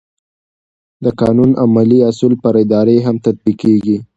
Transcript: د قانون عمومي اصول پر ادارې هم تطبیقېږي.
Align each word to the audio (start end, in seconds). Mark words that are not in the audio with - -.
د 1.03 1.05
قانون 1.21 1.51
عمومي 1.63 1.99
اصول 2.09 2.33
پر 2.43 2.53
ادارې 2.63 2.97
هم 3.05 3.15
تطبیقېږي. 3.25 3.97